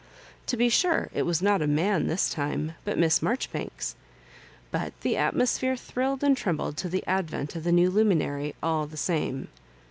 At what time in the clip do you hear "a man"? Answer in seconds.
1.61-2.07